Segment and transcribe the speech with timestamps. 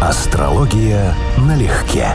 [0.00, 2.06] Астрология налегке.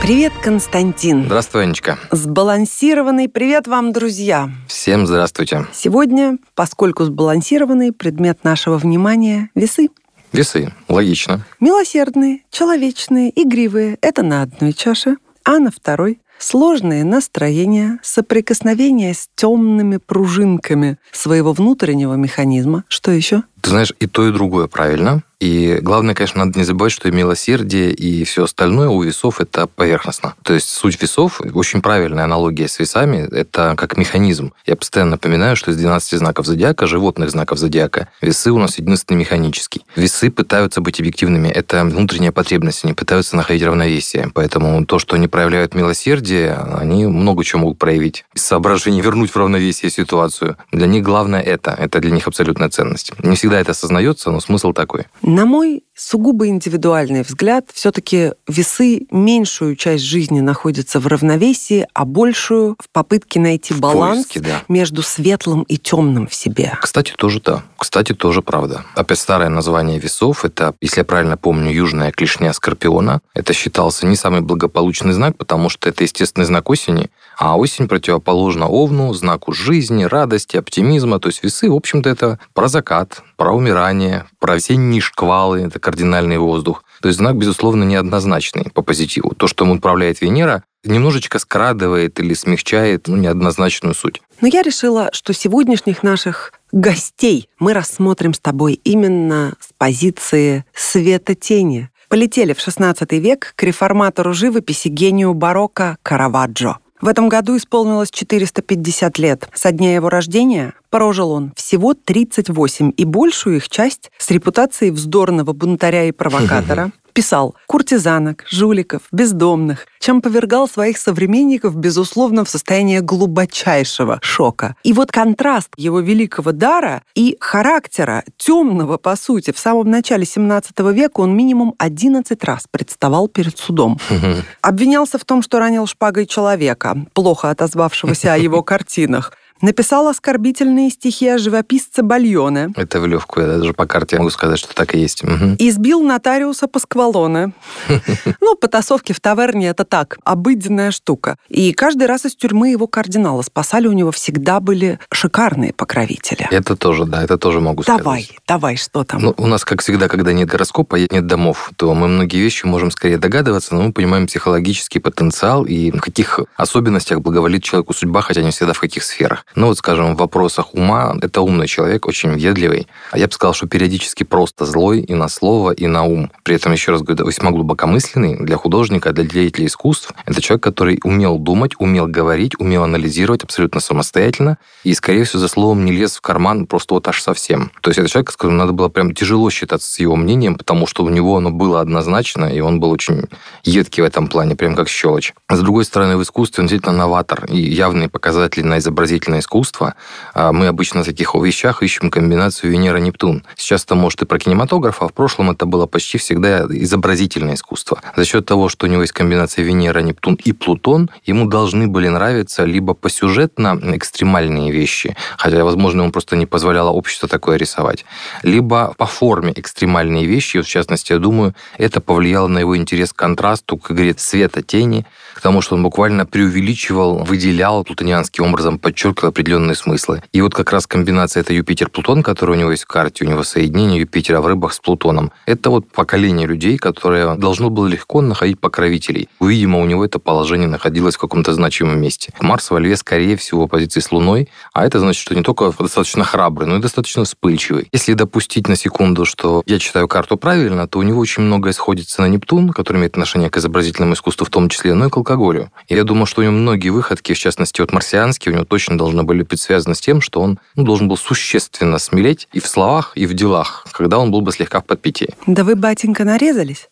[0.00, 1.24] Привет, Константин.
[1.24, 1.98] Здравствуй, Анечка.
[2.12, 4.48] Сбалансированный привет вам, друзья.
[4.68, 5.66] Всем здравствуйте.
[5.72, 9.88] Сегодня, поскольку сбалансированный, предмет нашего внимания– весы.
[10.32, 10.72] Весы.
[10.88, 11.44] Логично.
[11.58, 19.96] Милосердные, человечные, игривые– это на одной чаше, а на второй– сложные настроения, соприкосновение с темными
[19.96, 22.84] пружинками своего внутреннего механизма.
[22.86, 23.42] Что еще?
[23.60, 25.24] Ты знаешь, и то, и другое правильно.
[25.44, 29.66] И главное, конечно, надо не забывать, что и милосердие, и все остальное у весов это
[29.66, 30.32] поверхностно.
[30.42, 34.54] То есть суть весов, очень правильная аналогия с весами, это как механизм.
[34.64, 39.18] Я постоянно напоминаю, что из 12 знаков зодиака, животных знаков зодиака, весы у нас единственный
[39.18, 39.84] механический.
[39.96, 41.48] Весы пытаются быть объективными.
[41.48, 44.30] Это внутренняя потребность, они пытаются находить равновесие.
[44.32, 48.24] Поэтому то, что они проявляют милосердие, они много чего могут проявить.
[48.32, 50.56] Из соображений вернуть в равновесие ситуацию.
[50.72, 51.72] Для них главное это.
[51.72, 53.12] Это для них абсолютная ценность.
[53.22, 55.04] Не всегда это осознается, но смысл такой.
[55.34, 62.76] На мой сугубо индивидуальный взгляд, все-таки весы меньшую часть жизни находятся в равновесии, а большую
[62.78, 64.62] в попытке найти баланс поиске, да.
[64.68, 66.78] между светлым и темным в себе.
[66.80, 67.64] Кстати, тоже да.
[67.76, 68.84] Кстати, тоже правда.
[68.94, 73.20] Опять старое название весов, это, если я правильно помню, южная клешня скорпиона.
[73.34, 78.66] Это считался не самый благополучный знак, потому что это естественный знак осени, а осень противоположна
[78.66, 81.18] Овну, знаку жизни, радости, оптимизма.
[81.20, 86.38] То есть весы, в общем-то, это про закат, про умирание, про осенние шквалы, это кардинальный
[86.38, 86.84] воздух.
[87.00, 89.34] То есть знак, безусловно, неоднозначный по позитиву.
[89.34, 94.22] То, что ему управляет Венера, немножечко скрадывает или смягчает ну, неоднозначную суть.
[94.40, 101.90] Но я решила, что сегодняшних наших гостей мы рассмотрим с тобой именно с позиции света-тени.
[102.08, 106.78] Полетели в XVI век к реформатору живописи гению барокко Караваджо.
[107.04, 109.46] В этом году исполнилось 450 лет.
[109.52, 115.52] Со дня его рождения прожил он всего 38, и большую их часть с репутацией вздорного
[115.52, 124.18] бунтаря и провокатора писал куртизанок, жуликов, бездомных, чем повергал своих современников, безусловно, в состояние глубочайшего
[124.20, 124.76] шока.
[124.82, 130.78] И вот контраст его великого дара и характера, темного, по сути, в самом начале 17
[130.92, 133.98] века он минимум 11 раз представал перед судом.
[134.60, 139.32] Обвинялся в том, что ранил шпагой человека, плохо отозвавшегося о его картинах.
[139.64, 142.74] Написал оскорбительные стихи о живописце Бальоне.
[142.76, 145.24] Это в легкую, я даже по карте могу сказать, что так и есть.
[145.24, 145.56] Мгм.
[145.58, 147.54] Избил нотариуса Пасквалоне.
[148.40, 151.38] Ну, потасовки в таверне— это так, обыденная штука.
[151.48, 156.46] И каждый раз из тюрьмы его кардинала спасали, у него всегда были шикарные покровители.
[156.50, 158.40] Это тоже, да, это тоже могу Давай, сказать.
[158.46, 159.22] давай, что там?
[159.22, 162.90] Ну, у нас, как всегда, когда нет гороскопа, нет домов, то мы многие вещи можем
[162.90, 168.42] скорее догадываться, но мы понимаем психологический потенциал и в каких особенностях благоволит человеку судьба, хотя
[168.42, 169.46] не всегда в каких сферах.
[169.54, 172.88] Ну вот, скажем, в вопросах ума это умный человек, очень въедливый.
[173.12, 176.32] А я бы сказал, что периодически просто злой и на слово, и на ум.
[176.42, 180.12] При этом, еще раз говорю, весьма глубокомысленный для художника, для деятелей искусств.
[180.26, 185.48] Это человек, который умел думать, умел говорить, умел анализировать абсолютно самостоятельно и, скорее всего, за
[185.48, 187.70] словом не лез в карман просто вот аж совсем.
[187.80, 190.88] То есть это человек, с которым надо было прям тяжело считаться с его мнением, потому
[190.88, 193.26] что у него оно было однозначно, и он был очень
[193.62, 195.32] едкий в этом плане, прям как щелочь.
[195.48, 199.94] С другой стороны, в искусстве он действительно новатор, и явные показатели на изобразительное искусство.
[200.34, 203.44] А Мы обычно в таких вещах ищем комбинацию Венера-Нептун.
[203.56, 208.00] Сейчас это может и про кинематограф, а в прошлом это было почти всегда изобразительное искусство.
[208.16, 212.64] За счет того, что у него есть комбинация Венера-Нептун и Плутон, ему должны были нравиться
[212.64, 218.04] либо посюжетно экстремальные вещи, хотя, возможно, ему просто не позволяло общество такое рисовать,
[218.42, 223.16] либо по форме экстремальные вещи, в частности, я думаю, это повлияло на его интерес к
[223.16, 229.23] контрасту, к игре света, тени, к тому, что он буквально преувеличивал, выделял плутонианским образом, подчеркивал
[229.28, 230.22] определенные смыслы.
[230.32, 233.42] И вот как раз комбинация это Юпитер-Плутон, который у него есть в карте, у него
[233.42, 235.32] соединение Юпитера в рыбах с Плутоном.
[235.46, 239.28] Это вот поколение людей, которое должно было легко находить покровителей.
[239.40, 242.32] Видимо, у него это положение находилось в каком-то значимом месте.
[242.40, 245.72] Марс во Льве, скорее всего, в позиции с Луной, а это значит, что не только
[245.78, 247.88] достаточно храбрый, но и достаточно вспыльчивый.
[247.92, 252.22] Если допустить на секунду, что я читаю карту правильно, то у него очень многое сходится
[252.22, 255.70] на Нептун, который имеет отношение к изобразительному искусству в том числе, но и к алкоголю.
[255.88, 258.98] И я думаю, что у него многие выходки, в частности, вот марсианские, у него точно
[258.98, 262.66] должны были быть связаны с тем, что он ну, должен был существенно смелеть и в
[262.66, 265.34] словах, и в делах, когда он был бы слегка в подпитии.
[265.46, 266.88] Да вы, батенька, нарезались?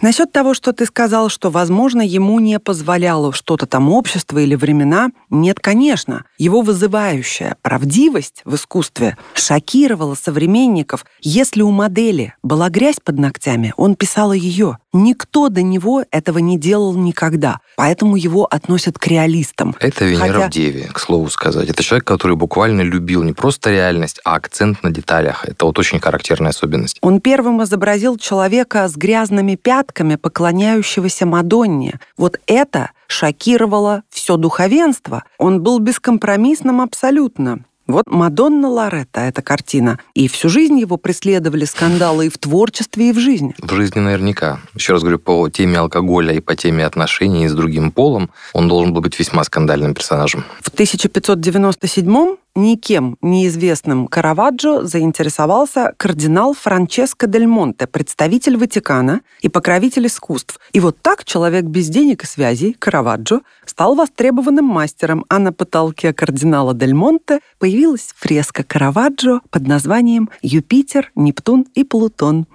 [0.00, 5.10] Насчет того, что ты сказал, что, возможно, ему не позволяло что-то там общество или времена,
[5.30, 6.24] нет, конечно.
[6.38, 11.04] Его вызывающая правдивость в искусстве шокировала современников.
[11.20, 14.78] Если у модели была грязь под ногтями, он писал ее.
[14.92, 17.60] Никто до него этого не делал никогда.
[17.76, 19.74] Поэтому его относят к реалистам.
[19.80, 20.46] Это Венера Венера Хотя...
[20.46, 21.68] в Деве, к слову сказать.
[21.68, 25.44] Это человек, который буквально любил не просто реальность, а акцент на деталях.
[25.46, 26.98] Это вот очень характерная особенность.
[27.00, 32.00] Он первым изобразил человека с грязными пятками, поклоняющегося Мадонне.
[32.16, 35.24] Вот это шокировало все духовенство.
[35.38, 37.64] Он был бескомпромиссным абсолютно.
[37.86, 39.98] Вот Мадонна Лоретта, эта картина.
[40.14, 43.54] И всю жизнь его преследовали скандалы и в творчестве, и в жизни.
[43.58, 44.60] В жизни наверняка.
[44.74, 48.94] Еще раз говорю, по теме алкоголя и по теме отношений с другим полом он должен
[48.94, 50.44] был быть весьма скандальным персонажем.
[50.60, 60.60] В 1597 никем неизвестным Караваджо заинтересовался кардинал Франческо Дель Монте, представитель Ватикана и покровитель искусств.
[60.72, 66.12] И вот так человек без денег и связей, Караваджо, стал востребованным мастером, а на потолке
[66.12, 72.46] кардинала Дель Монте появилась фреска Караваджо под названием «Юпитер, Нептун и Плутон».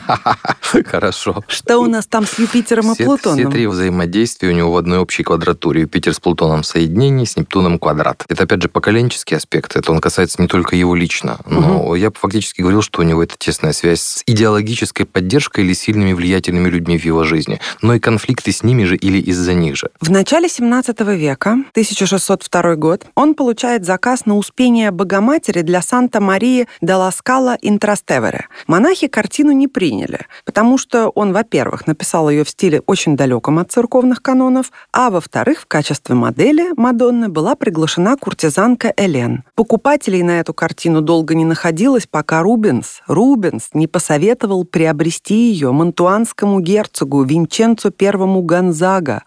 [0.86, 1.42] Хорошо.
[1.48, 3.38] Что у нас там с Юпитером и Плутоном?
[3.38, 5.82] Все три взаимодействия у него в одной общей квадратуре.
[5.82, 8.24] Юпитер с Плутоном в соединении, с Нептуном квадрат.
[8.28, 9.76] Это, опять же, поколенческий аспект.
[9.76, 11.38] Это он касается не только его лично.
[11.46, 11.94] Но угу.
[11.94, 16.68] я фактически говорил, что у него это тесная связь с идеологической поддержкой или сильными влиятельными
[16.68, 17.60] людьми в его жизни.
[17.82, 19.90] Но и конфликты с ними же или из-за них же.
[20.00, 26.94] В начале 17 века, 1602 год, он получает заказ на успение Богоматери для Санта-Марии де
[26.94, 28.48] ла Скала Интрастевере.
[28.66, 29.83] Монахи картину не приняли,
[30.44, 35.60] потому что он, во-первых, написал ее в стиле очень далеком от церковных канонов, а во-вторых,
[35.60, 39.44] в качестве модели Мадонны была приглашена куртизанка Элен.
[39.54, 46.60] Покупателей на эту картину долго не находилось, пока Рубенс, Рубенс не посоветовал приобрести ее мантуанскому
[46.60, 49.22] герцогу Винченцо Первому Гонзага.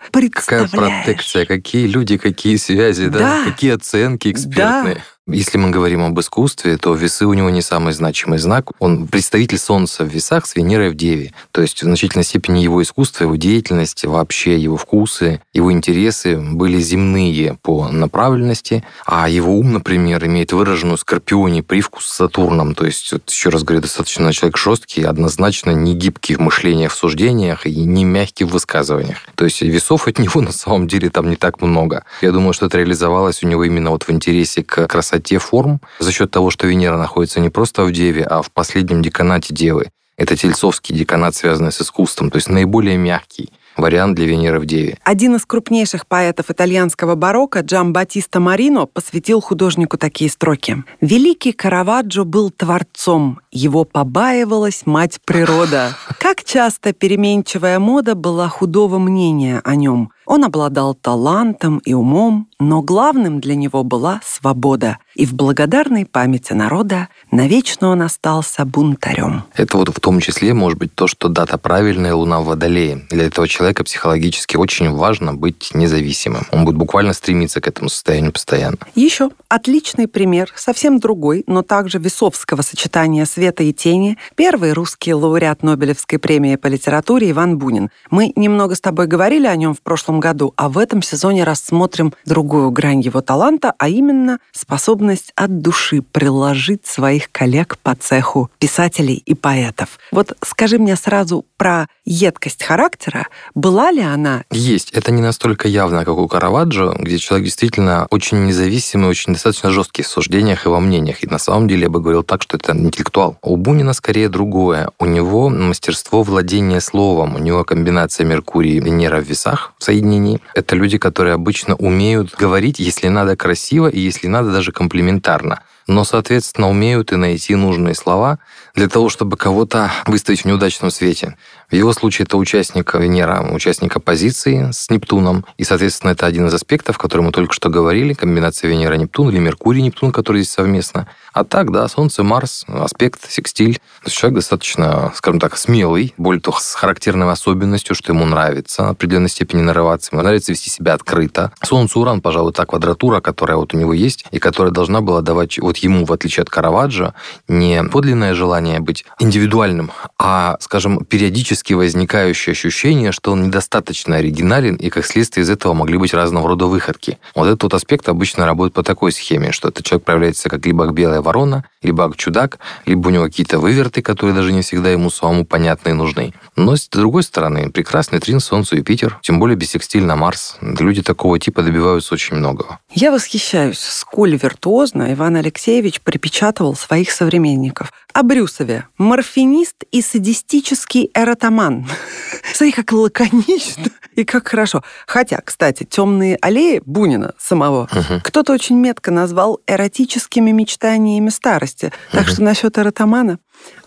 [0.67, 0.67] Какая
[1.03, 3.43] протекция, какие люди, какие связи, да, да.
[3.45, 4.95] какие оценки экспертные.
[4.95, 5.01] Да.
[5.29, 8.71] Если мы говорим об искусстве, то весы у него не самый значимый знак.
[8.79, 11.33] Он представитель Солнца в весах с Венерой в Деве.
[11.51, 16.79] То есть в значительной степени его искусство, его деятельность, вообще его вкусы, его интересы были
[16.79, 22.73] земные по направленности, а его ум, например, имеет выраженную скорпионе привкус с Сатурном.
[22.73, 26.95] То есть, вот, еще раз говорю, достаточно человек жесткий, однозначно не гибкий в мышлениях, в
[26.95, 29.17] суждениях и не мягкий в высказываниях.
[29.35, 32.05] То есть весов от него на самом деле там не так много.
[32.21, 35.81] Я думаю, что это реализовалось у него именно вот в интересе к красоте красоте форм
[35.99, 39.89] за счет того, что Венера находится не просто в Деве, а в последнем деканате Девы.
[40.17, 44.97] Это тельцовский деканат, связанный с искусством, то есть наиболее мягкий вариант для Венеры в Деве.
[45.03, 50.83] Один из крупнейших поэтов итальянского барокко, Джам Батиста Марино, посвятил художнику такие строки.
[51.01, 55.95] «Великий Караваджо был творцом, его побаивалась мать природа.
[56.19, 60.11] Как часто переменчивая мода была худого мнения о нем.
[60.27, 66.51] Он обладал талантом и умом, но главным для него была свобода, и в благодарной памяти
[66.51, 69.43] народа навечно он остался бунтарем.
[69.55, 73.05] Это вот в том числе может быть то, что дата правильная Луна в Водолее.
[73.09, 76.45] Для этого человека психологически очень важно быть независимым.
[76.51, 78.79] Он будет буквально стремиться к этому состоянию постоянно.
[78.95, 85.63] Еще отличный пример, совсем другой, но также весовского сочетания света и тени, первый русский лауреат
[85.63, 87.91] Нобелевской премии по литературе Иван Бунин.
[88.09, 92.13] Мы немного с тобой говорили о нем в прошлом году, а в этом сезоне рассмотрим
[92.25, 99.21] другую грань его таланта, а именно способность от души приложить своих коллег по цеху писателей
[99.25, 99.99] и поэтов.
[100.11, 103.27] Вот скажи мне сразу про едкость характера.
[103.55, 104.43] Была ли она?
[104.51, 104.91] Есть.
[104.91, 110.03] Это не настолько явно, как у Караваджо, где человек действительно очень независимый, очень достаточно жесткий
[110.03, 111.23] в суждениях и во мнениях.
[111.23, 113.37] И на самом деле я бы говорил так, что это интеллектуал.
[113.41, 114.91] У Бунина скорее другое.
[114.99, 117.35] У него мастерство владения словом.
[117.35, 120.39] У него комбинация Меркурий и Венера в весах в соединении.
[120.53, 126.03] Это люди, которые обычно умеют говорить, если надо красиво и если надо даже комплиментарно но,
[126.03, 128.39] соответственно, умеют и найти нужные слова
[128.77, 131.35] для того, чтобы кого-то выставить в неудачном свете.
[131.69, 135.45] В его случае это участник Венера, участник оппозиции с Нептуном.
[135.57, 140.11] И, соответственно, это один из аспектов, который мы только что говорили, комбинация Венера-Нептун или Меркурий-Нептун,
[140.11, 141.07] который здесь совместно.
[141.33, 143.73] А так, да, Солнце, Марс, аспект, секстиль.
[143.73, 148.83] То есть человек достаточно, скажем так, смелый, более того, с характерной особенностью, что ему нравится
[148.83, 151.51] в определенной степени нарываться, ему нравится вести себя открыто.
[151.63, 155.57] Солнце, Уран, пожалуй, та квадратура, которая вот у него есть, и которая должна была давать
[155.57, 157.15] вот ему, в отличие от Караваджо,
[157.47, 164.89] не подлинное желание быть индивидуальным, а, скажем, периодически возникающее ощущение, что он недостаточно оригинален, и
[164.89, 167.17] как следствие из этого могли быть разного рода выходки.
[167.35, 170.85] Вот этот вот аспект обычно работает по такой схеме, что этот человек проявляется как либо
[170.85, 174.89] как белая ворона, либо как чудак, либо у него какие-то выверты, которые даже не всегда
[174.89, 176.33] ему самому понятны и нужны.
[176.55, 180.57] Но с другой стороны, прекрасный трин Солнцу и Юпитер, тем более бисекстиль на Марс.
[180.61, 182.79] Люди такого типа добиваются очень многого.
[182.93, 187.91] Я восхищаюсь, сколь виртуозно Иван Алексеевич припечатывал своих современников.
[188.17, 188.87] О Брюсове.
[188.97, 191.85] Морфинист и садистический эротоман.
[192.51, 194.81] Смотри, как лаконично и как хорошо.
[195.05, 198.21] Хотя, кстати, темные аллеи Бунина самого Угу.
[198.23, 201.93] кто-то очень метко назвал эротическими мечтаниями старости.
[202.11, 202.31] Так Мгм.
[202.33, 203.37] что насчет эротомана.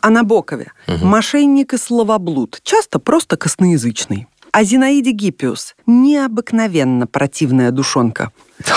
[0.01, 0.71] А Набокове.
[0.87, 1.09] Мгм.
[1.09, 2.61] Мошенник и словоблуд.
[2.63, 4.29] Часто просто косноязычный.
[4.53, 5.75] А Зинаиде Гиппиус.
[5.87, 8.31] Необыкновенно противная душонка.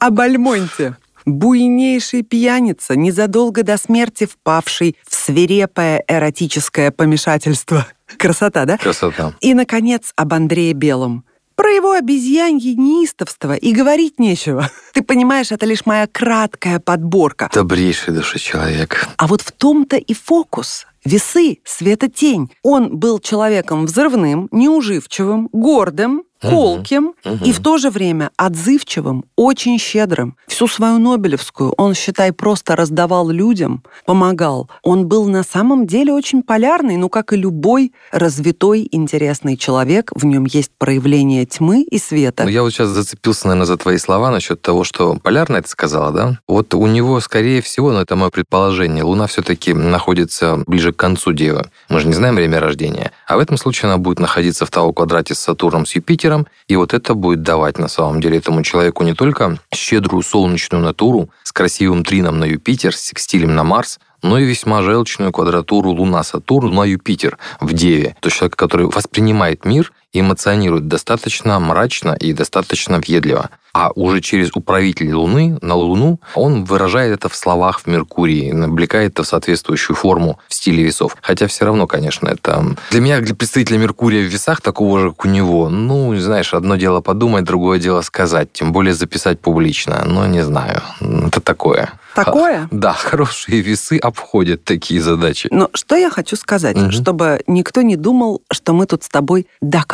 [0.00, 0.96] О Бальмонте.
[1.28, 7.86] Буйнейший пьяница, незадолго до смерти впавший в свирепое эротическое помешательство.
[8.16, 8.78] Красота, да?
[8.78, 9.34] Красота.
[9.40, 11.24] И, наконец, об Андрее Белом.
[11.54, 14.70] Про его обезьянье неистовство и говорить нечего.
[14.94, 17.50] Ты понимаешь, это лишь моя краткая подборка.
[17.52, 19.08] Добрейший души человек.
[19.16, 20.86] А вот в том-то и фокус.
[21.04, 22.52] Весы, света-тень.
[22.62, 27.44] Он был человеком взрывным, неуживчивым, гордым, Колким Мгм.
[27.44, 30.36] и в то же время отзывчивым, очень щедрым.
[30.46, 34.68] Всю свою Нобелевскую он, считай, просто раздавал людям, помогал.
[34.82, 40.24] Он был на самом деле очень полярный, но, как и любой развитой, интересный человек, в
[40.24, 42.44] нем есть проявление тьмы и света.
[42.44, 46.12] Ну, я вот сейчас зацепился, наверное, за твои слова насчет того, что полярно это сказала,
[46.12, 46.38] да?
[46.46, 51.32] Вот у него, скорее всего, но это мое предположение, Луна все-таки находится ближе к концу
[51.32, 51.70] Девы.
[51.88, 53.12] Мы же не знаем время рождения.
[53.26, 56.27] А в этом случае она будет находиться в того квадрате с Сатурном, с Юпитером,
[56.66, 61.30] и вот это будет давать, на самом деле, этому человеку не только щедрую солнечную натуру
[61.42, 66.74] с красивым трином на Юпитер, с секстилем на Марс, но и весьма желчную квадратуру Луна-Сатурн
[66.74, 68.16] на Юпитер в Деве.
[68.20, 73.50] То есть человек, который воспринимает мир эмоционирует достаточно мрачно и достаточно въедливо.
[73.74, 79.12] А уже через управитель Луны на Луну он выражает это в словах в Меркурии, облекает
[79.12, 81.16] это в соответствующую форму в стиле весов.
[81.20, 82.74] Хотя все равно, конечно, это...
[82.90, 86.76] Для меня, для представителя Меркурия в весах, такого же, как у него, ну, знаешь, одно
[86.76, 90.02] дело подумать, другое дело сказать, тем более записать публично.
[90.06, 90.82] Ну, не знаю,
[91.26, 91.92] это такое.
[92.14, 92.68] Такое?
[92.78, 95.48] Да, хорошие весы обходят такие задачи.
[95.52, 96.90] Но что я хочу сказать, Мгм.
[96.90, 99.46] чтобы никто не думал, что мы тут с тобой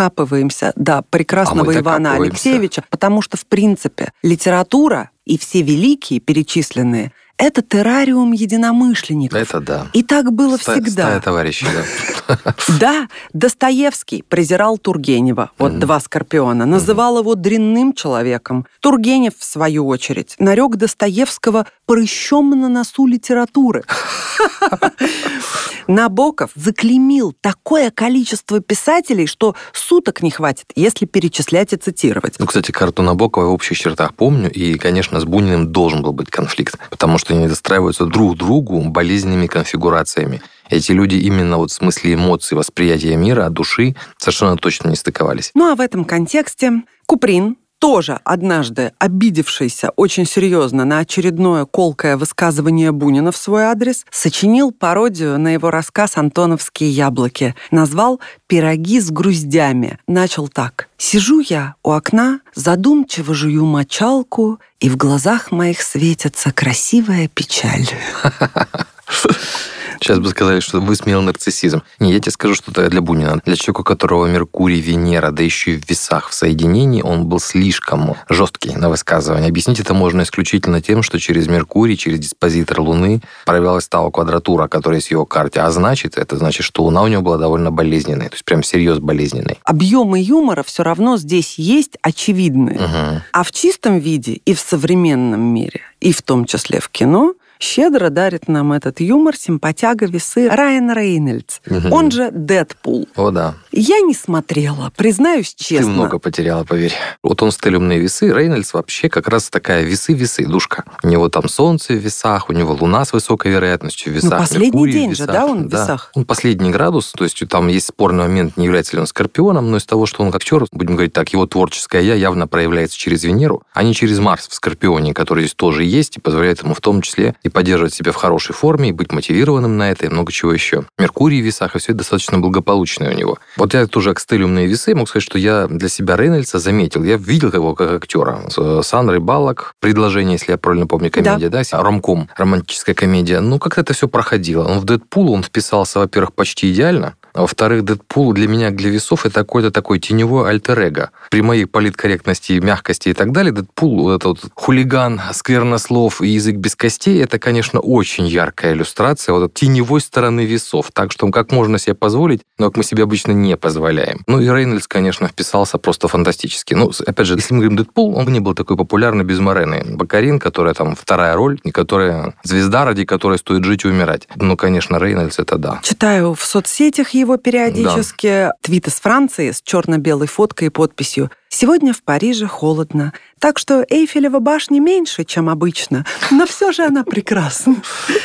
[0.04, 2.14] докапываемся до прекрасного А Ивана.
[2.14, 9.38] Алексеевича, потому что, в принципе, литература и все великие перечисленные— это террариум единомышленников.
[9.38, 9.87] Это да.
[9.93, 10.91] И так было Ста- всегда.
[10.91, 12.55] Стая товарищей, да.
[12.81, 18.67] Да, Достоевский презирал Тургенева, вот два скорпиона, называл его дрянным человеком.
[18.81, 23.85] Тургенев, в свою очередь, нарек Достоевского прыщом на носу литературы.
[25.87, 32.37] Набоков заклеймил такое количество писателей, что суток не хватит, если перечислять и цитировать.
[32.38, 36.31] Ну, кстати, карту Набокова в общих чертах помню, и, конечно, с Буниным должен был быть
[36.31, 40.43] конфликт, потому что они достраиваются друг другу болезненными конфигурациями.
[40.71, 45.50] Эти люди именно вот в смысле эмоций, восприятия мира, души совершенно точно не стыковались.
[45.55, 52.93] Ну а в этом контексте Куприн, тоже однажды обидевшийся очень серьезно на очередное колкое высказывание
[52.93, 57.55] Бунина в свой адрес, сочинил пародию на его рассказ «Антоновские яблоки».
[57.71, 59.99] Назвал «Пироги с груздями».
[60.09, 60.88] Начал так.
[60.97, 67.87] «Сижу я у окна, задумчиво жую мочалку, и в глазах моих светится красивая печаль».
[70.00, 71.82] Сейчас бы сказали, что высмеял нарциссизм.
[71.98, 73.40] Не, я тебе скажу, что это для Бунина.
[73.44, 77.40] Для человека, у которого Меркурий, Венера, да еще и в весах в соединении, он был
[77.40, 79.48] слишком жесткий на высказывание.
[79.48, 84.98] Объяснить это можно исключительно тем, что через Меркурий, через диспозитор Луны проявлялась та квадратура, которая
[84.98, 85.60] есть в его карте.
[85.60, 88.28] А значит, это значит, что Луна у него была довольно болезненной.
[88.28, 89.58] То есть прям серьезно болезненной.
[89.64, 92.80] Объемы юмора все равно здесь есть очевидные.
[92.80, 93.22] Мгм.
[93.32, 97.34] А в чистом виде и в современном мире, и в том числе в кино,
[97.64, 101.61] щедро дарит нам этот юмор симпатяга весы Райан Рейнольдс.
[101.66, 101.92] Мгм.
[101.92, 103.09] Он же Дэдпул.
[103.16, 103.54] О, да.
[103.76, 105.87] Я не смотрела, признаюсь честно.
[105.87, 106.95] Ты много потеряла, поверь.
[107.25, 108.33] Вот он стелемные весы.
[108.33, 110.85] Рейнольдс вообще как раз такая весы-весы, душка.
[111.02, 114.33] У него там солнце в весах, у него луна с высокой вероятностью в весах.
[114.33, 116.12] Ну, последний Меркурий в день же, да, он в весах?
[116.14, 119.78] Он последний градус, то есть там есть спорный момент, не является ли он скорпионом, но
[119.78, 123.64] из того, что он актер, будем говорить так, его творческое я явно проявляется через Венеру,
[123.73, 127.02] а не через Марс в Скорпионе, который здесь тоже есть и позволяет ему в том
[127.02, 130.52] числе и поддерживать себя в хорошей форме, и быть мотивированным на это, и много чего
[130.52, 130.85] еще.
[130.97, 133.38] Меркурий в весах, и все это достаточно благополучное у него.
[133.64, 137.02] Вот я тоже акстелиумные весы, могу сказать, что я для себя Рейнольдса заметил.
[137.02, 138.40] Я видел его как актера.
[138.50, 143.40] С Сандрой Баллок, предложение, если я правильно помню, комедия, да, ромком, романтическая комедия.
[143.40, 144.68] Ну, как-то это все проходило.
[144.68, 149.26] Он в Дэдпул, он вписался, во-первых, почти идеально, А во-вторых, Дэдпул для меня, для весов,
[149.26, 151.11] это какой-то такой теневой альтер-эго.
[151.31, 156.57] При моей политкорректности, мягкости и так далее, Дэдпул, вот этот вот хулиган, сквернослов и язык
[156.57, 160.91] без костей, это, конечно, очень яркая иллюстрация вот теневой стороны весов.
[160.93, 164.21] Так что как можно себе позволить, но как мы себе обычно не позволяем.
[164.29, 166.75] Ну и Рейнольдс, конечно, вписался просто фантастически.
[166.75, 169.83] Ну, опять же, если мы говорим Дэдпул, он не был такой популярный без Морены.
[169.97, 174.29] Бакарин, которая там вторая роль, и которая звезда, ради которой стоит жить и умирать.
[174.37, 175.81] Ну, конечно, Рейнольдс это да.
[175.83, 178.26] Читаю в соцсетях его периодически.
[178.26, 178.52] Да.
[178.62, 184.40] Твит из Франции с черно-белой фоткой и подписью Сегодня в Париже холодно, так что Эйфелева
[184.40, 187.76] башня меньше, чем обычно, но все же она прекрасна.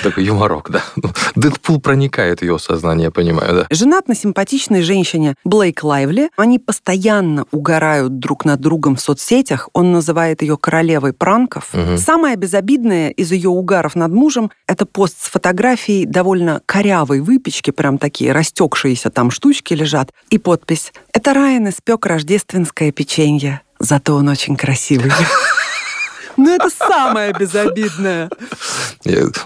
[0.02, 0.84] Такой юморок, да.
[1.36, 3.68] Дэдпул проникает в ее сознание, я понимаю, да.
[3.70, 6.32] Женат на симпатичной женщине Блейк Лайвли.
[6.38, 9.70] Они постоянно угорают друг над другом в соцсетях.
[9.74, 11.70] Он называет ее королевой пранков.
[11.76, 11.98] Угу.
[11.98, 18.00] Самое безобидное из ее угаров над мужем– это пост с фотографией довольно корявой выпечки, прям
[18.00, 24.30] такие растекшиеся там штучки лежат, и подпись «Это Райан испек рождественское печенье печенье, зато он
[24.30, 25.12] очень красивый.
[26.42, 28.30] Ну, это самое безобидное.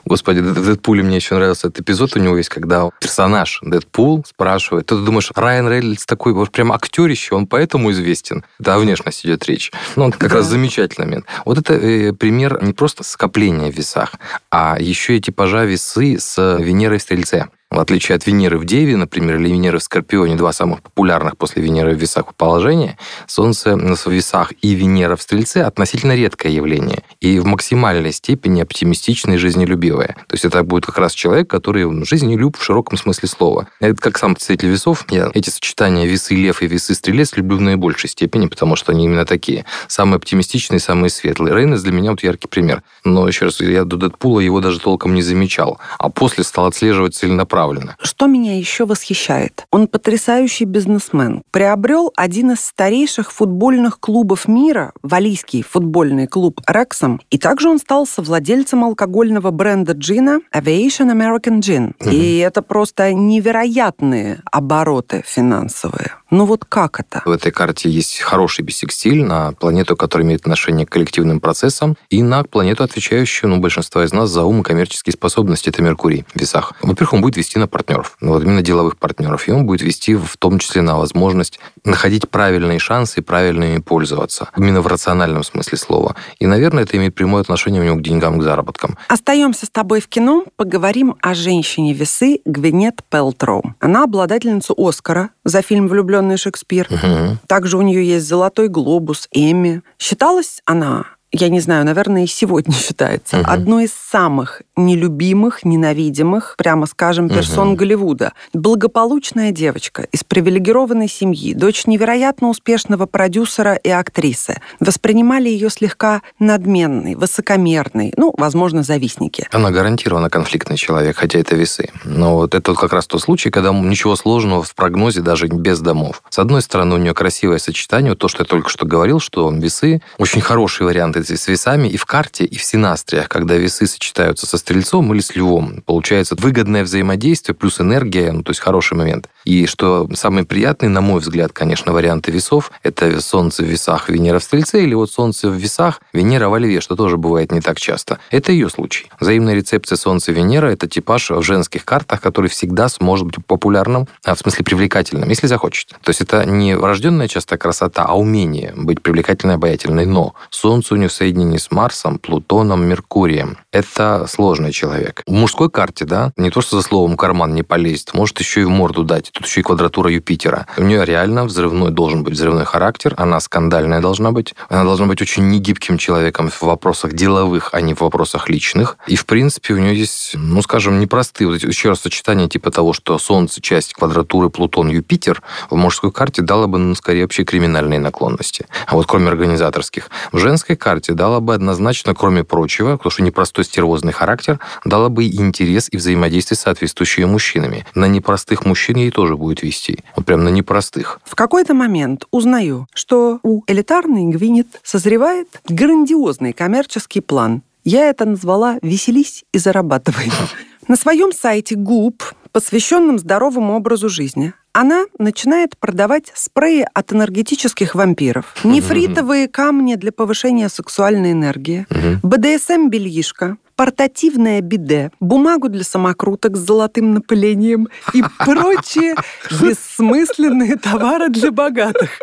[0.06, 4.86] Господи, в Дэдпуле мне еще нравился этот эпизод у него есть, когда персонаж Дэдпул спрашивает,
[4.86, 8.46] ты думаешь, Райан Рейнольдс такой вот прям актерище, он поэтому известен?
[8.60, 9.72] Да, о внешности идет речь.
[9.96, 10.36] Ну, он как да.
[10.36, 11.26] раз замечательный момент.
[11.46, 14.12] Вот это э, пример не просто скопления в весах,
[14.52, 17.48] а еще и типажа весы с Венерой в Стрельце.
[17.74, 21.64] В отличие от Венеры в Деве, например, или Венеры в Скорпионе, два самых популярных после
[21.64, 27.40] Венеры в весах положения, Солнце в весах и Венера в Стрельце относительно редкое явление и
[27.40, 30.10] в максимальной степени оптимистичное и жизнелюбивое.
[30.28, 33.68] То есть это будет как раз человек, который жизнелюб в широком смысле слова.
[33.80, 35.06] Это как сам представитель весов.
[35.10, 39.06] Я эти сочетания весы лев и весы стрелец люблю в наибольшей степени, потому что они
[39.06, 39.66] именно такие.
[39.88, 41.56] Самые оптимистичные, самые светлые.
[41.56, 42.84] Рейнес для меня вот яркий пример.
[43.04, 45.80] Но еще раз, я до Дэдпула его даже толком не замечал.
[45.98, 47.96] А после стал отслеживать целенаправленно направлено.
[48.02, 49.66] Что меня еще восхищает?
[49.72, 51.44] Он потрясающий бизнесмен.
[51.52, 58.06] Приобрел один из старейших футбольных клубов мира, валийский футбольный клуб «Рексом», и также он стал
[58.06, 61.94] совладельцем алкогольного бренда джина Aviation American Gin.
[62.00, 62.10] Угу.
[62.10, 66.14] И это просто невероятные обороты финансовые.
[66.34, 67.22] Ну вот как это?
[67.26, 72.24] В этой карте есть хороший бисекстиль на планету, которая имеет отношение к коллективным процессам, и
[72.24, 76.40] на планету, отвечающую, ну, большинство из нас за ум и коммерческие способности, это Меркурий в
[76.42, 76.74] весах.
[76.82, 80.16] Во-первых, он будет вести на партнеров, ну, вот именно деловых партнеров, и он будет вести
[80.16, 85.44] в том числе на возможность находить правильные шансы и правильно ими пользоваться, именно в рациональном
[85.44, 86.16] смысле слова.
[86.40, 88.98] И, наверное, это имеет прямое отношение у него к деньгам, к заработкам.
[89.08, 93.76] Остаемся с тобой в кино, поговорим о женщине-весы Гвинет Пелтроу.
[93.80, 96.88] Она обладательница Оскара за фильм «Влюбленный «Влюбленный Шекспир».
[96.90, 97.38] Угу.
[97.48, 99.82] Также у нее есть «Золотой глобус», «Эмми».
[100.00, 103.50] Считалась она я не знаю, наверное, и сегодня считается угу.
[103.50, 107.78] одной из самых нелюбимых, ненавидимых, прямо скажем, персон угу.
[107.78, 108.34] Голливуда.
[108.54, 114.62] Благополучная девочка из привилегированной семьи, дочь невероятно успешного продюсера и актрисы.
[114.80, 119.48] Воспринимали ее слегка надменной, высокомерной, ну, возможно, завистники.
[119.52, 121.90] Она гарантированно конфликтный человек, хотя это весы.
[122.04, 126.22] Но вот это как раз тот случай, когда ничего сложного в прогнозе даже без домов.
[126.30, 129.52] С одной стороны, у нее красивое сочетание, вот то, что я только что говорил, что
[129.52, 134.46] весы очень хороший вариант с весами и в карте, и в синастриях, когда весы сочетаются
[134.46, 135.82] со стрельцом или с львом.
[135.86, 139.30] Получается выгодное взаимодействие плюс энергия, ну, то есть хороший момент.
[139.46, 144.40] И что самый приятный, на мой взгляд, конечно, варианты весов, это Солнце в весах, Венера
[144.40, 147.80] в Стрельце, или вот Солнце в весах, Венера во Льве, что тоже бывает не так
[147.80, 148.20] часто.
[148.32, 149.10] Это ее случай.
[149.20, 154.40] Взаимная рецепция Солнца-Венера– это типаж в женских картах, который всегда сможет быть популярным, а в
[154.40, 155.90] смысле привлекательным, если захочет.
[156.02, 160.06] То есть это не врожденная часто красота, а умение быть привлекательной, обаятельной.
[160.06, 163.58] Но Солнце у нее в соединении с Марсом, Плутоном, Меркурием.
[163.72, 165.24] Это сложный человек.
[165.26, 168.66] В мужской карте, да, не то, что за словом карман не полезет, может еще и
[168.66, 170.68] в морду дать тут еще и квадратура Юпитера.
[170.78, 175.22] У нее реально взрывной должен быть взрывной характер, она скандальная должна быть, она должна быть
[175.22, 178.98] очень негибким человеком в вопросах деловых, а не в вопросах личных.
[179.08, 182.94] И, в принципе, у нее есть, ну, скажем, непростые, вот еще раз, сочетание типа того,
[182.94, 188.00] что Солнце, часть квадратуры Плутон, Юпитер, в мужской карте дало бы, ну, скорее, вообще криминальные
[188.00, 188.68] наклонности.
[188.86, 190.10] А вот кроме организаторских.
[190.32, 195.26] В женской карте дала бы однозначно, кроме прочего, потому что непростой стервозный характер, дала бы
[195.26, 197.88] интерес и взаимодействие с соответствующими мужчинами.
[197.96, 200.00] На непростых мужчин ей тоже тоже будет вести.
[200.18, 201.22] Вот прям на непростых.
[201.24, 207.62] В какой-то момент узнаю, что у элитарной Гвинет созревает грандиозный коммерческий план.
[207.86, 210.30] Я это назвала «Веселись и зарабатывай».
[210.90, 218.56] На своем сайте ГУП, посвященном здоровому образу жизни, она начинает продавать спреи от энергетических вампиров,
[218.64, 221.86] нефритовые камни для повышения сексуальной энергии,
[222.24, 229.16] БДСМ-бельишко, портативное биде, бумагу для самокруток с золотым напылением и прочие
[229.62, 232.20] бессмысленные товары для богатых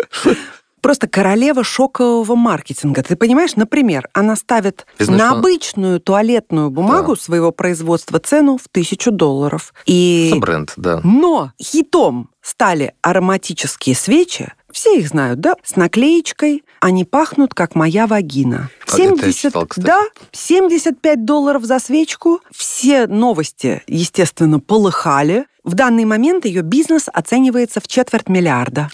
[0.81, 3.03] просто королева шокового маркетинга.
[3.03, 7.21] Ты понимаешь, например, она ставит Бизнес на обычную туалетную бумагу да.
[7.21, 9.73] своего производства цену в тысячу долларов.
[9.87, 10.29] И...
[10.31, 11.01] Это бренд, да.
[11.05, 15.55] Но хитом стали ароматические свечи, все их знают, да?
[15.65, 16.63] С наклеечкой.
[16.81, 18.71] Они пахнут, как моя вагина.
[18.87, 22.41] 70, читал, да, 75 долларов за свечку.
[22.51, 25.47] Все новости, естественно, полыхали.
[25.65, 28.91] В данный момент ее бизнес оценивается в четверть миллиарда.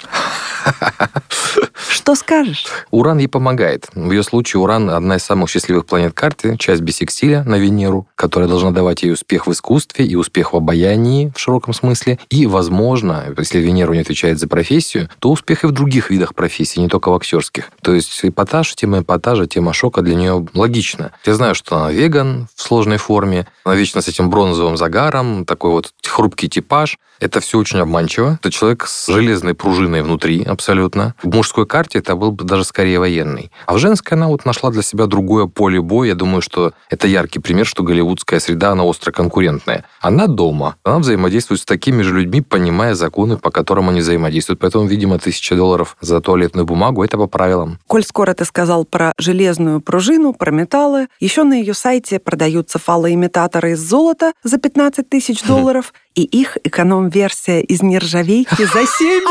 [1.89, 2.67] Что скажешь?
[2.91, 3.89] Уран ей помогает.
[3.95, 8.49] В ее случае Уран– одна из самых счастливых планет карты, часть бисексиля на Венеру, которая
[8.49, 12.19] должна давать ей успех в искусстве и успех в обаянии в широком смысле.
[12.29, 16.81] И, возможно, если Венера не отвечает за профессию, то успех и в других видах профессий,
[16.81, 17.71] не только в актерских.
[17.83, 21.13] То есть эпатаж, тема эпатажа, тема шока для нее логична.
[21.25, 25.71] Я знаю, что она веган в сложной форме, она вечно с этим бронзовым загаром, такой
[25.71, 26.99] вот хрупкий типаж.
[27.21, 28.39] Это все очень обманчиво.
[28.41, 31.15] Это человек с железной пружиной внутри абсолютно.
[31.23, 33.51] В мужской карте это был бы даже скорее военный.
[33.67, 36.09] А в женской она вот нашла для себя другое поле боя.
[36.09, 39.85] Я думаю, что это яркий пример, что голливудская среда, она остро конкурентная.
[40.01, 40.77] Она дома.
[40.85, 44.61] Она взаимодействует с такими же людьми, понимая законы, по которым они взаимодействуют.
[44.61, 47.79] Поэтому, видимо, тысяча долларов за туалетную бумагу– это по правилам.
[47.87, 53.73] Коль скоро ты сказал про железную пружину, про металлы, еще на ее сайте продаются фалоимитаторы
[53.73, 56.57] из золота за 15 тысяч долларов и их
[57.07, 59.25] эконом-версия из нержавейки за 7.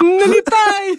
[0.00, 0.98] Налетай!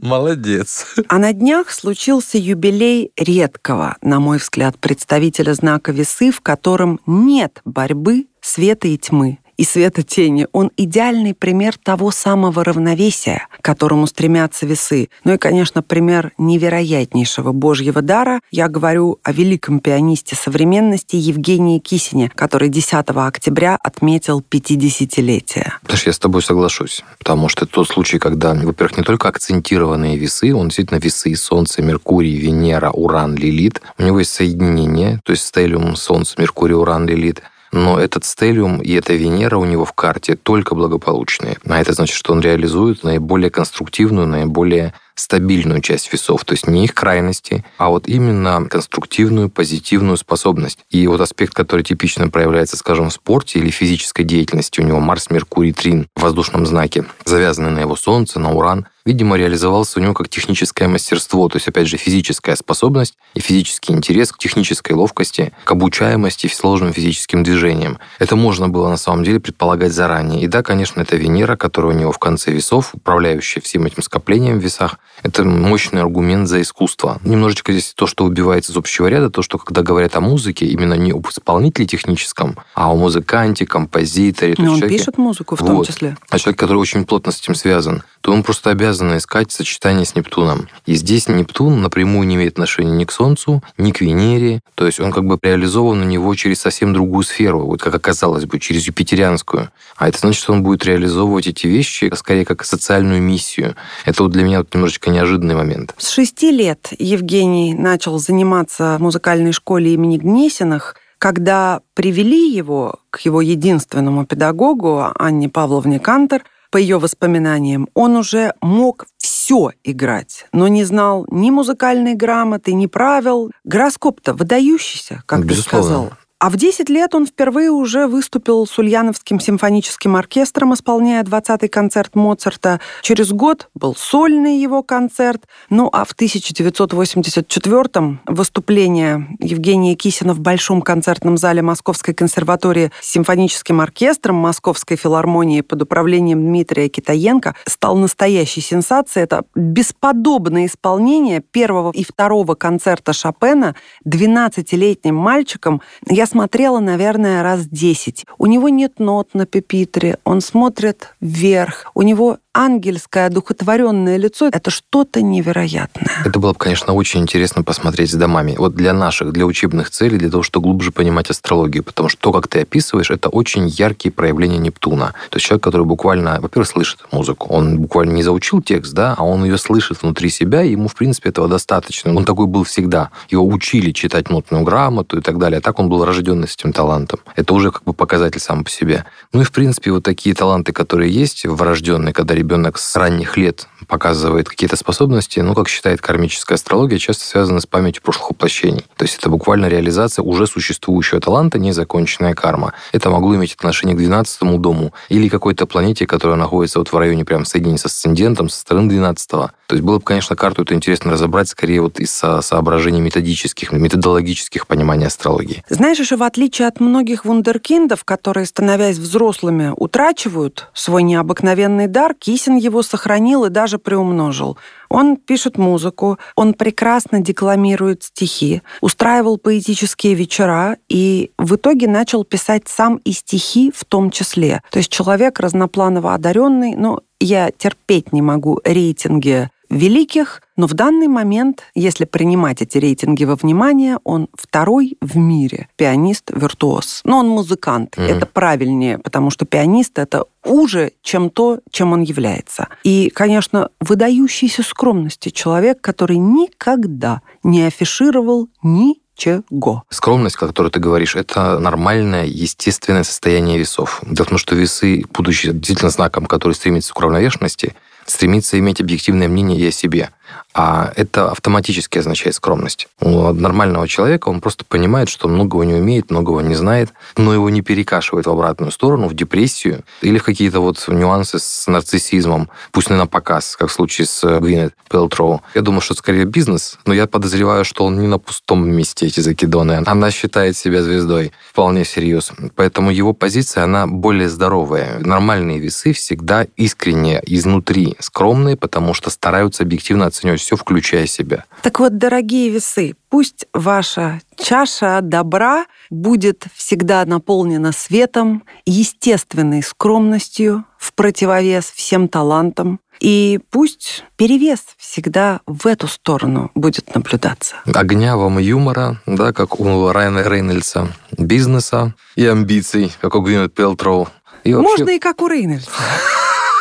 [0.00, 0.86] Молодец.
[1.08, 7.60] А на днях случился юбилей редкого, на мой взгляд, представителя знака весы, в котором нет
[7.64, 10.46] борьбы света и тьмы и света тени.
[10.52, 15.08] Он идеальный пример того самого равновесия, к которому стремятся весы.
[15.24, 18.40] Ну и, конечно, пример невероятнейшего божьего дара.
[18.50, 25.72] Я говорю о великом пианисте современности Евгении Кисине, который 10 октября отметил 50-летие.
[25.82, 30.16] Даже я с тобой соглашусь, потому что это тот случай, когда, во-первых, не только акцентированные
[30.16, 33.80] весы, он действительно весы Солнце, Меркурий, Венера, Уран, Лилит.
[33.98, 38.92] У него есть соединение, то есть стелиум Солнце, Меркурий, Уран, Лилит но этот стелиум и
[38.92, 41.56] эта Венера у него в карте только благополучные.
[41.66, 46.84] А это значит, что он реализует наиболее конструктивную, наиболее стабильную часть весов, то есть не
[46.84, 50.78] их крайности, а вот именно конструктивную, позитивную способность.
[50.90, 55.30] И вот аспект, который типично проявляется, скажем, в спорте или физической деятельности, у него Марс,
[55.30, 60.14] Меркурий, Трин в воздушном знаке, завязанный на его Солнце, на Уран, видимо, реализовался у него
[60.14, 65.52] как техническое мастерство, то есть, опять же, физическая способность и физический интерес к технической ловкости,
[65.64, 67.98] к обучаемости сложным физическим движениям.
[68.18, 70.42] Это можно было на самом деле предполагать заранее.
[70.42, 74.58] И да, конечно, это Венера, которая у него в конце весов, управляющая всем этим скоплением
[74.58, 77.20] в весах, это мощный аргумент за искусство.
[77.24, 80.94] Немножечко здесь то, что убивается из общего ряда, то, что когда говорят о музыке, именно
[80.94, 84.54] не об исполнителе техническом, а о музыканте, композиторе.
[84.58, 86.16] Но он человеке, пишет музыку в том вот, числе.
[86.28, 90.14] А человек, который очень плотно с этим связан, то он просто обязан искать сочетание с
[90.14, 90.68] Нептуном.
[90.86, 94.60] И здесь Нептун напрямую не имеет отношения ни к Солнцу, ни к Венере.
[94.74, 98.44] То есть он как бы реализован у него через совсем другую сферу, вот как оказалось
[98.44, 99.70] бы, через юпитерианскую.
[99.96, 103.76] А это значит, что он будет реализовывать эти вещи скорее как социальную миссию.
[104.04, 105.94] Это вот для меня вот немножечко неожиданный момент.
[105.98, 110.96] С шести лет Евгений начал заниматься в музыкальной школе имени Гнесиных.
[111.18, 118.54] Когда привели его к его единственному педагогу, Анне Павловне Кантер, по ее воспоминаниям, он уже
[118.62, 123.50] мог все играть, но не знал ни музыкальной грамоты, ни правил.
[123.64, 125.60] Гороскоп-то выдающийся, как Безусловно.
[125.60, 126.12] ты сказал.
[126.42, 132.16] А в 10 лет он впервые уже выступил с Ульяновским симфоническим оркестром, исполняя 20-й концерт
[132.16, 132.80] Моцарта.
[133.02, 135.44] Через год был сольный его концерт.
[135.70, 143.80] Ну а в 1984-м выступление Евгения Кисина в Большом концертном зале Московской консерватории с симфоническим
[143.80, 149.22] оркестром Московской филармонии под управлением Дмитрия Китаенко стал настоящей сенсацией.
[149.22, 155.82] Это бесподобное исполнение первого и второго концерта Шопена 12-летним мальчиком.
[156.08, 158.24] Я смотрела, наверное, раз десять.
[158.38, 164.70] У него нет нот на пепитре, он смотрит вверх, у него ангельское, одухотворенное лицо— это
[164.70, 166.22] что-то невероятное.
[166.24, 168.54] Это было бы, конечно, очень интересно посмотреть с домами.
[168.58, 171.82] Вот для наших, для учебных целей, для того, чтобы глубже понимать астрологию.
[171.82, 175.14] Потому что то, как ты описываешь, это очень яркие проявления Нептуна.
[175.30, 177.48] То есть человек, который буквально, во-первых, слышит музыку.
[177.48, 180.94] Он буквально не заучил текст, да, а он ее слышит внутри себя, и ему, в
[180.94, 182.14] принципе, этого достаточно.
[182.14, 183.10] Он такой был всегда.
[183.30, 185.58] Его учили читать нотную грамоту и так далее.
[185.58, 187.20] А так он был рожденный с этим талантом.
[187.36, 189.04] Это уже как бы показатель сам по себе.
[189.32, 193.68] Ну и, в принципе, вот такие таланты, которые есть врожденные, когда ребенок с ранних лет
[193.86, 198.84] показывает какие-то способности, ну, как считает кармическая астрология, часто связаны с памятью прошлых воплощений.
[198.96, 202.72] То есть это буквально реализация уже существующего таланта, незаконченная карма.
[202.92, 207.24] Это могло иметь отношение к 12 дому или какой-то планете, которая находится вот в районе
[207.24, 209.50] прям соединения с асцендентом, со стороны 12 -го.
[209.66, 214.66] То есть было бы, конечно, карту это интересно разобрать скорее вот из соображений методических, методологических
[214.66, 215.64] понимания астрологии.
[215.68, 222.56] Знаешь, еще в отличие от многих вундеркиндов, которые, становясь взрослыми, утрачивают свой необыкновенный дар, Кисин
[222.56, 224.56] его сохранил и даже приумножил.
[224.88, 232.68] Он пишет музыку, он прекрасно декламирует стихи, устраивал поэтические вечера и в итоге начал писать
[232.68, 234.62] сам и стихи в том числе.
[234.70, 241.08] То есть человек разнопланово одаренный, но я терпеть не могу рейтинги великих, но в данный
[241.08, 247.02] момент, если принимать эти рейтинги во внимание, он второй в мире пианист-виртуоз.
[247.04, 247.96] Но он музыкант.
[247.96, 248.06] Mm-hmm.
[248.06, 252.68] Это правильнее, потому что пианист— это уже, чем то, чем он является.
[252.84, 259.84] И, конечно, выдающийся скромности человек, который никогда не афишировал ни чего.
[259.88, 264.00] Скромность, о которой ты говоришь, это нормальное, естественное состояние весов.
[264.04, 267.74] Дело в том, что весы, будучи действительно знаком, который стремится к уравновешенности,
[268.06, 270.10] стремится иметь объективное мнение и о себе
[270.54, 272.88] а это автоматически означает скромность.
[273.00, 277.48] У нормального человека он просто понимает, что многого не умеет, многого не знает, но его
[277.50, 282.90] не перекашивает в обратную сторону, в депрессию или в какие-то вот нюансы с нарциссизмом, пусть
[282.90, 285.42] не на показ, как в случае с Гвинет Пелтроу.
[285.54, 289.20] Я думаю, что скорее бизнес, но я подозреваю, что он не на пустом месте, эти
[289.20, 289.82] закидоны.
[289.86, 292.50] Она считает себя звездой вполне серьезно.
[292.54, 294.98] Поэтому его позиция, она более здоровая.
[294.98, 301.44] Нормальные весы всегда искренне изнутри скромные, потому что стараются объективно оценивать все, включая себя.
[301.62, 310.92] Так вот, дорогие весы, пусть ваша чаша добра будет всегда наполнена светом, естественной скромностью в
[310.94, 317.56] противовес всем талантам, и пусть перевес всегда в эту сторону будет наблюдаться.
[317.66, 324.08] Огня вам юмора, да, как у Райана Рейнольдса, бизнеса и амбиций, как у Гвинет Пелтроу.
[324.44, 324.70] И вообще...
[324.70, 325.70] Можно и как у Рейнольдса.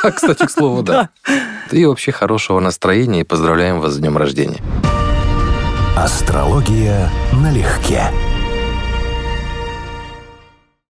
[0.15, 1.09] Кстати, к слову, да.
[1.71, 4.61] И вообще хорошего настроения и поздравляем вас с днем рождения.
[5.95, 8.03] Астрология налегке.